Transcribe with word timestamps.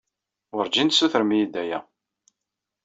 Wurǧin 0.53 0.89
tessutrem-iyi-d 0.89 1.55
aya. 1.61 1.79